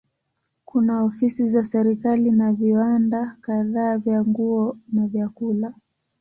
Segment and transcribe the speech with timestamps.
[0.65, 5.73] Kuna ofisi za serikali na viwanda kadhaa vya nguo na vyakula.